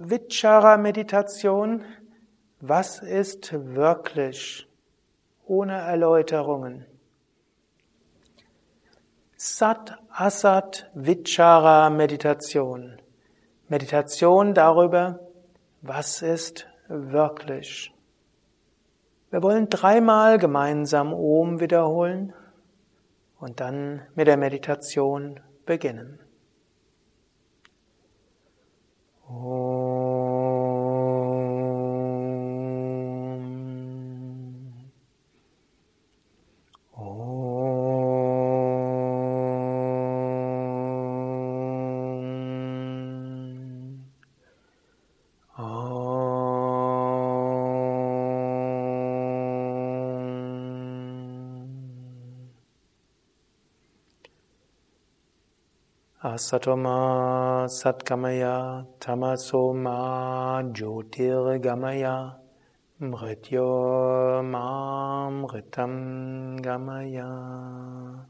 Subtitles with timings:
[0.00, 1.82] Vichara-Meditation.
[2.60, 4.68] Was ist wirklich?
[5.44, 6.86] Ohne Erläuterungen.
[9.36, 13.02] Sat Asat Vichara Meditation.
[13.66, 15.18] Meditation darüber,
[15.82, 17.92] was ist wirklich.
[19.30, 22.34] Wir wollen dreimal gemeinsam Om wiederholen
[23.40, 26.20] und dann mit der Meditation beginnen.
[56.38, 62.36] Asatoma Satgamaya Tamasoma Jyotirgamaya
[63.00, 65.94] Mrityo Mamritam
[66.62, 68.28] Gamaya.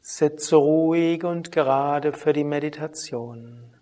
[0.00, 3.74] Sitze ruhig und gerade für die Meditation.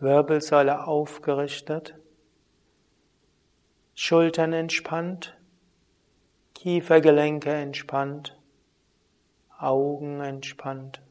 [0.00, 1.94] Wirbelsäule aufgerichtet,
[3.94, 5.36] Schultern entspannt,
[6.54, 8.33] Kiefergelenke entspannt.
[9.58, 11.02] Augen entspannt.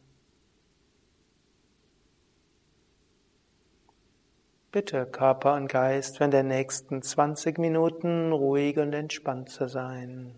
[4.71, 10.33] Bitte Körper und Geist während der nächsten 20 Minuten ruhig und entspannt zu sein.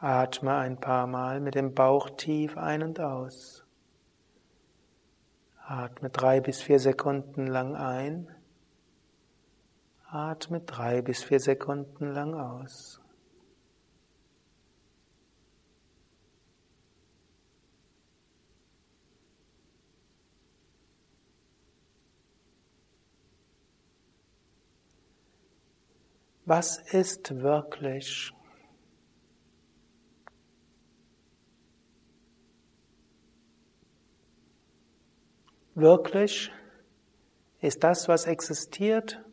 [0.00, 3.66] Atme ein paar Mal mit dem Bauch tief ein und aus.
[5.66, 8.34] Atme drei bis vier Sekunden lang ein.
[10.18, 13.00] Atme drei bis vier Sekunden lang aus.
[26.44, 28.32] Was ist wirklich?
[35.76, 36.50] Wirklich
[37.60, 39.24] ist das, was existiert,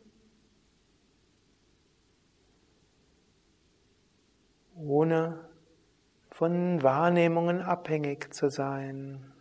[4.76, 5.48] ohne
[6.30, 9.32] von Wahrnehmungen abhängig zu sein.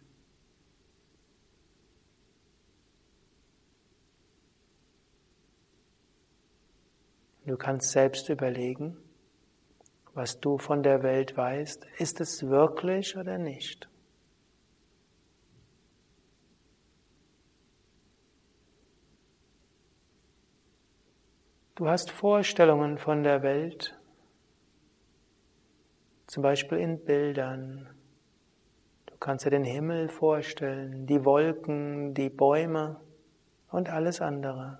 [7.45, 8.97] Du kannst selbst überlegen,
[10.13, 13.87] was du von der Welt weißt, ist es wirklich oder nicht?
[21.75, 23.99] Du hast Vorstellungen von der Welt,
[26.27, 27.89] zum Beispiel in Bildern.
[29.05, 32.99] Du kannst dir den Himmel vorstellen, die Wolken, die Bäume
[33.69, 34.79] und alles andere.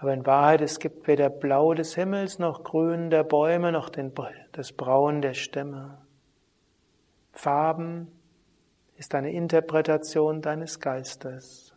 [0.00, 4.12] Aber in Wahrheit, es gibt weder Blau des Himmels noch Grün der Bäume noch den,
[4.52, 5.98] das Braun der Stämme.
[7.32, 8.12] Farben
[8.96, 11.67] ist eine Interpretation deines Geistes.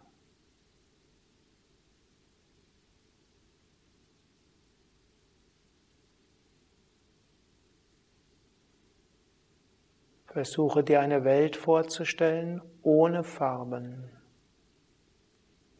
[10.31, 14.09] Versuche dir eine Welt vorzustellen ohne Farben.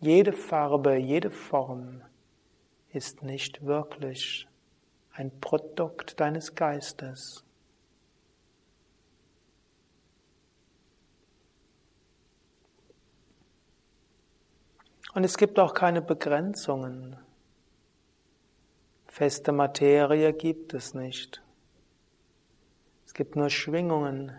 [0.02, 2.02] Jede Farbe, jede Form
[2.92, 4.50] ist nicht wirklich
[5.14, 7.46] ein Produkt deines Geistes.
[15.14, 17.16] Und es gibt auch keine Begrenzungen.
[19.08, 21.42] Feste Materie gibt es nicht.
[23.12, 24.32] Es gibt nur Schwingungen.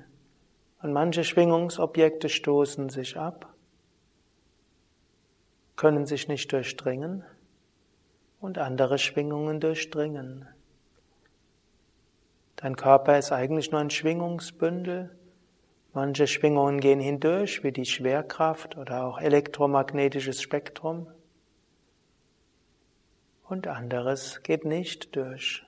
[0.81, 3.53] Und manche Schwingungsobjekte stoßen sich ab,
[5.77, 7.23] können sich nicht durchdringen
[8.41, 10.49] und andere Schwingungen durchdringen.
[12.57, 15.15] Dein Körper ist eigentlich nur ein Schwingungsbündel.
[15.93, 21.09] Manche Schwingungen gehen hindurch, wie die Schwerkraft oder auch elektromagnetisches Spektrum.
[23.47, 25.63] Und anderes geht nicht durch.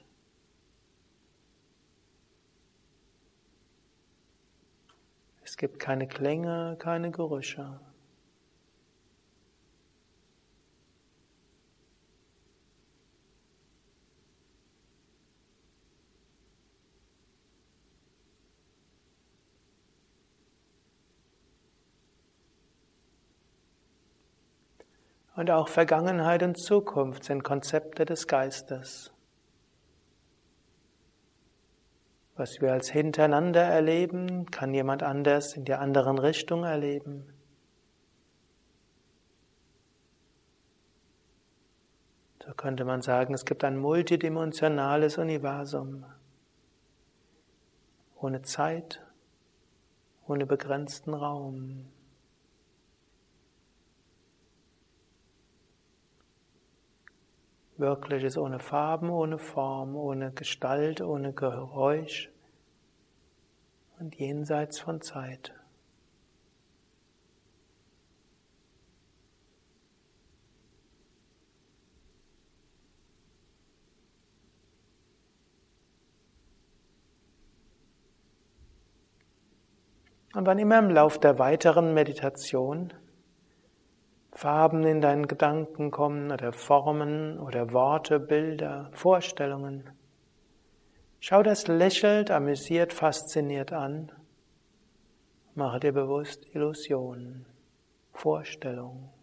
[5.55, 7.79] Es gibt keine Klänge, keine Gerüche.
[25.37, 29.14] Und auch Vergangenheit und Zukunft sind Konzepte des Geistes.
[32.37, 37.33] Was wir als hintereinander erleben, kann jemand anders in der anderen Richtung erleben.
[42.45, 46.05] So könnte man sagen, es gibt ein multidimensionales Universum
[48.17, 49.01] ohne Zeit,
[50.27, 51.87] ohne begrenzten Raum.
[57.77, 62.31] Wirkliches ohne Farben, ohne Form, ohne Gestalt, ohne Geräusch
[63.99, 65.53] und jenseits von Zeit.
[80.35, 82.93] Und wann immer im Lauf der weiteren Meditation
[84.35, 89.89] Farben in deinen Gedanken kommen oder Formen oder Worte, Bilder, Vorstellungen,
[91.21, 94.11] schau das lächelt, amüsiert, fasziniert an.
[95.55, 97.47] Mache dir bewusst Illusionen,
[98.13, 99.14] Vorstellungen.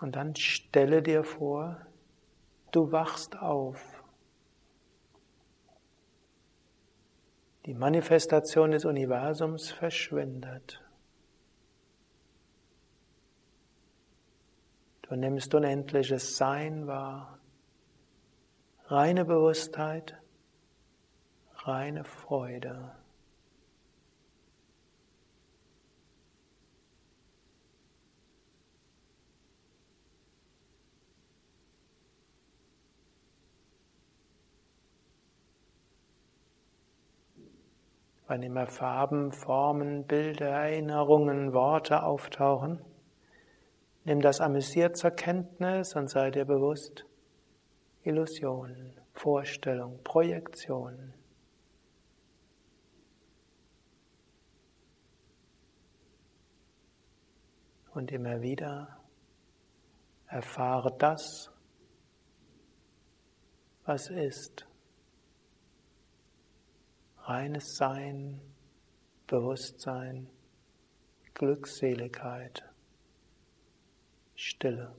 [0.00, 1.86] Und dann stelle dir vor,
[2.72, 4.02] du wachst auf.
[7.66, 10.82] Die Manifestation des Universums verschwindet.
[15.02, 17.38] Du nimmst unendliches Sein wahr,
[18.86, 20.16] reine Bewusstheit,
[21.56, 22.99] reine Freude.
[38.30, 42.80] Wann immer Farben, Formen, Bilder, Erinnerungen, Worte auftauchen.
[44.04, 47.04] Nimm das amüsiert zur Kenntnis und sei dir bewusst,
[48.04, 51.12] Illusion, Vorstellung, Projektion.
[57.92, 59.00] Und immer wieder
[60.28, 61.50] erfahre das,
[63.84, 64.69] was ist
[67.30, 68.40] reines Sein,
[69.28, 70.28] Bewusstsein,
[71.32, 72.68] Glückseligkeit,
[74.34, 74.92] Stille.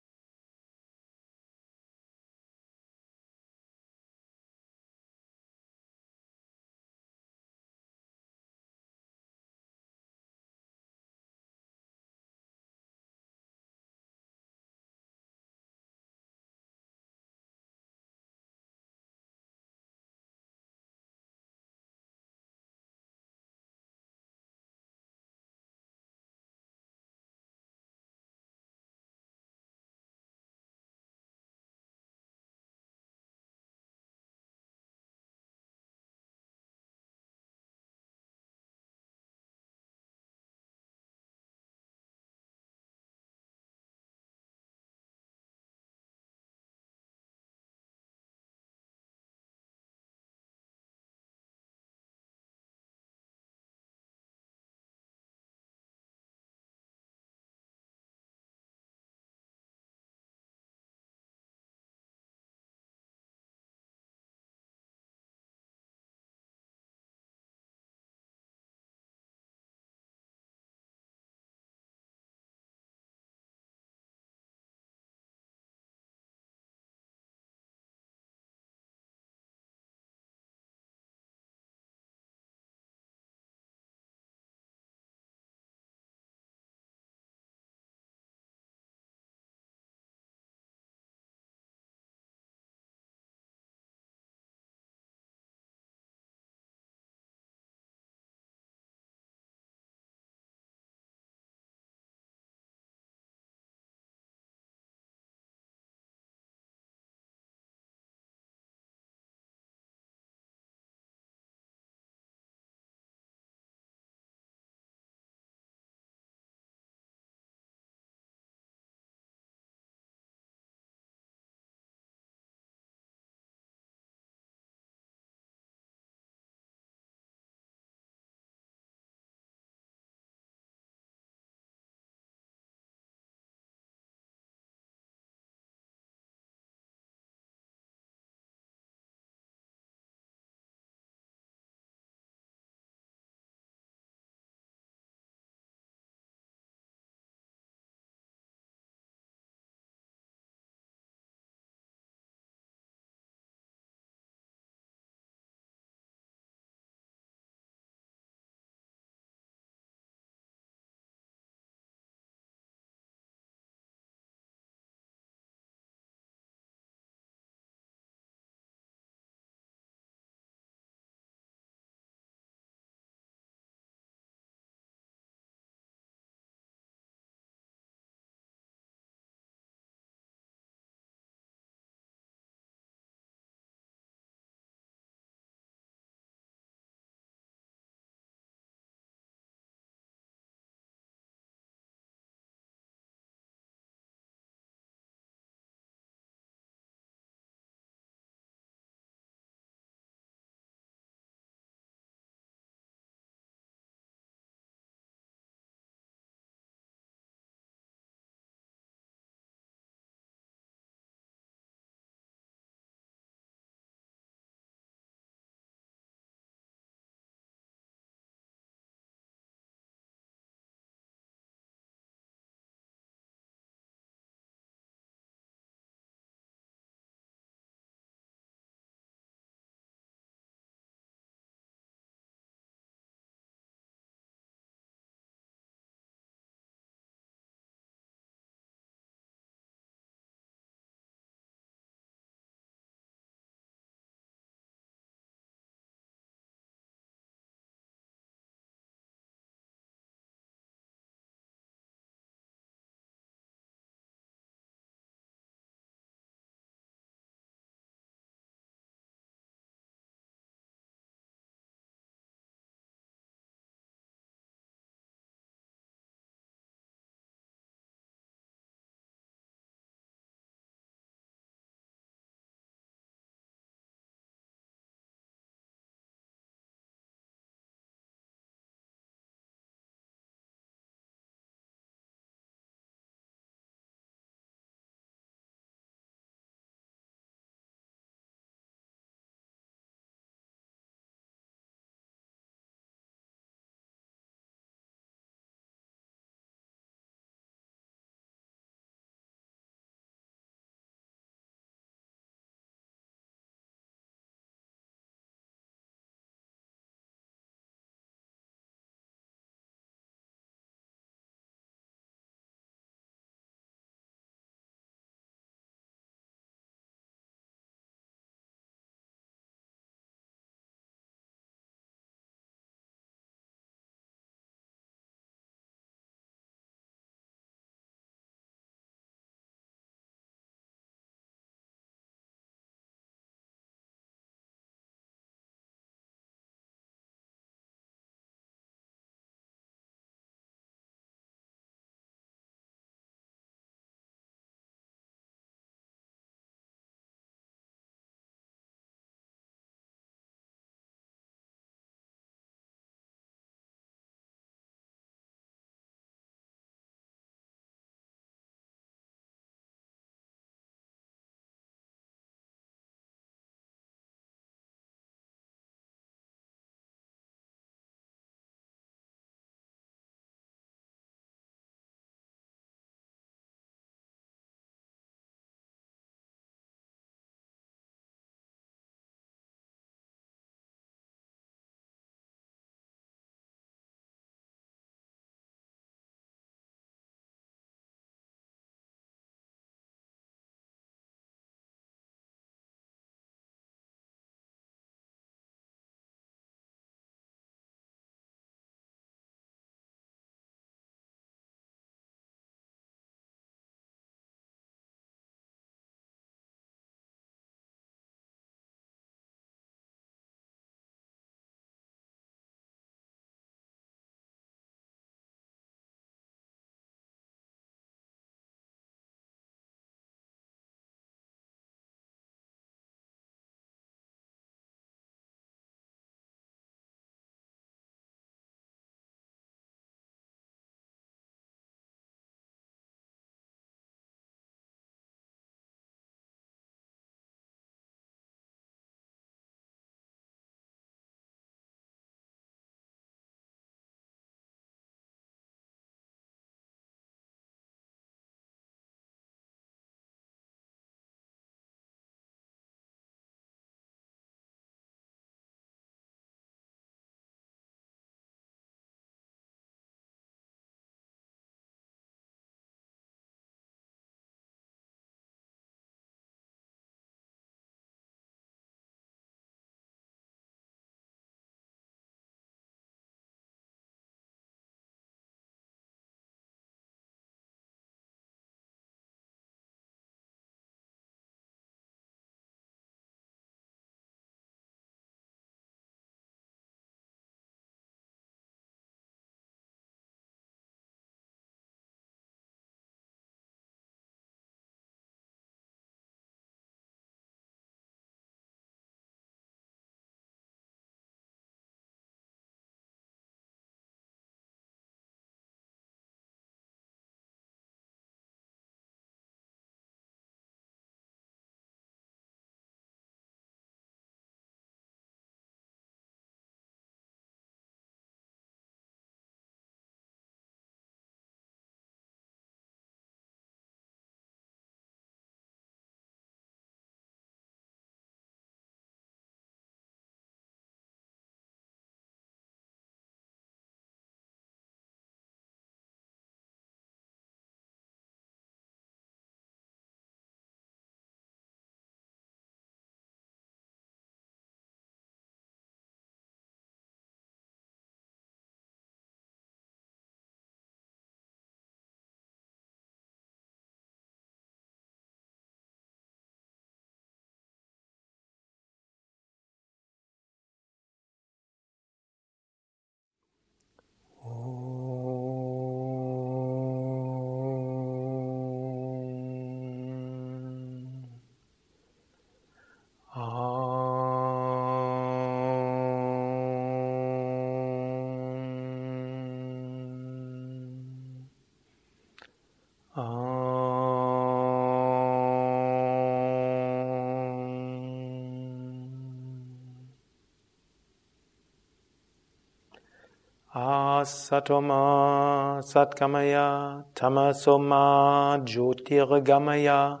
[594.04, 600.00] Asatoma Satgamaya Tamasoma Jyotirgamaya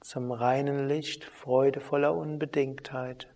[0.00, 3.28] zum reinen Licht freudevoller Unbedingtheit.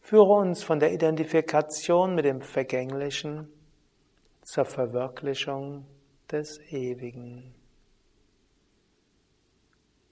[0.00, 3.48] Führe uns von der Identifikation mit dem Vergänglichen
[4.42, 5.86] zur Verwirklichung
[6.30, 7.54] des Ewigen.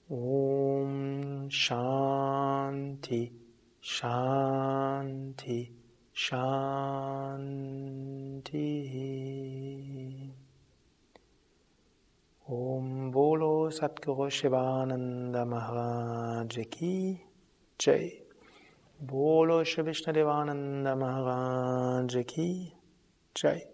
[0.08, 3.32] Om Shanti
[3.80, 5.70] Shanti
[6.12, 7.38] Shanti
[12.46, 17.20] Om Bolo Satguru Shivananda Maharaj Ki
[17.78, 18.27] Jai
[19.00, 22.72] Bolo Shri Vishnu Devananda Maharaj Ki
[23.36, 23.68] Jai.